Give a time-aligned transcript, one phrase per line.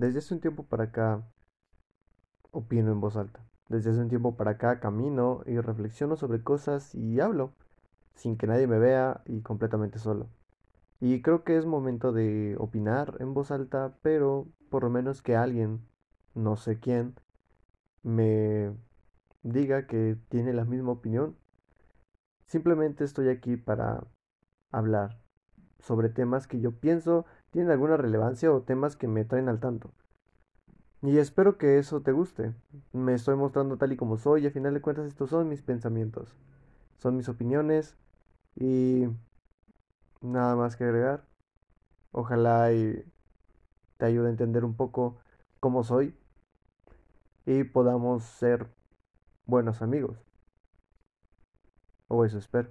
[0.00, 1.22] Desde hace un tiempo para acá
[2.52, 3.44] opino en voz alta.
[3.68, 7.52] Desde hace un tiempo para acá camino y reflexiono sobre cosas y hablo,
[8.14, 10.30] sin que nadie me vea y completamente solo.
[11.00, 15.36] Y creo que es momento de opinar en voz alta, pero por lo menos que
[15.36, 15.86] alguien,
[16.34, 17.14] no sé quién,
[18.02, 18.72] me
[19.42, 21.36] diga que tiene la misma opinión.
[22.46, 24.06] Simplemente estoy aquí para
[24.72, 25.20] hablar
[25.80, 29.92] sobre temas que yo pienso tienen alguna relevancia o temas que me traen al tanto.
[31.02, 32.54] Y espero que eso te guste.
[32.92, 35.62] Me estoy mostrando tal y como soy y a final de cuentas estos son mis
[35.62, 36.36] pensamientos.
[36.98, 37.96] Son mis opiniones
[38.56, 39.06] y
[40.20, 41.24] nada más que agregar.
[42.12, 43.04] Ojalá y
[43.96, 45.18] te ayude a entender un poco
[45.60, 46.14] cómo soy
[47.46, 48.68] y podamos ser
[49.46, 50.18] buenos amigos.
[52.08, 52.70] O eso espero.